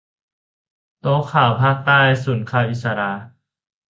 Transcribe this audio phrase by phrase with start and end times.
[0.99, 3.11] โต๊ะข่าวภาคใต้ ศูนย์ข่าวอิศรา